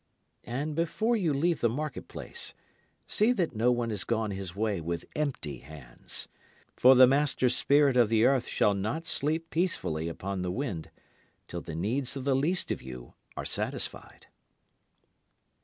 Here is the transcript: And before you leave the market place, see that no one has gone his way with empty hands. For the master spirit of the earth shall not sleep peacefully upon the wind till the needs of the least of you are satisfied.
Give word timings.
And 0.47 0.73
before 0.73 1.15
you 1.15 1.31
leave 1.31 1.61
the 1.61 1.69
market 1.69 2.07
place, 2.07 2.55
see 3.05 3.31
that 3.33 3.55
no 3.55 3.71
one 3.71 3.91
has 3.91 4.03
gone 4.03 4.31
his 4.31 4.55
way 4.55 4.81
with 4.81 5.05
empty 5.15 5.59
hands. 5.59 6.27
For 6.75 6.95
the 6.95 7.05
master 7.05 7.49
spirit 7.49 7.95
of 7.95 8.09
the 8.09 8.25
earth 8.25 8.47
shall 8.47 8.73
not 8.73 9.05
sleep 9.05 9.51
peacefully 9.51 10.07
upon 10.07 10.41
the 10.41 10.49
wind 10.49 10.89
till 11.47 11.61
the 11.61 11.75
needs 11.75 12.17
of 12.17 12.23
the 12.23 12.35
least 12.35 12.71
of 12.71 12.81
you 12.81 13.13
are 13.37 13.45
satisfied. 13.45 14.25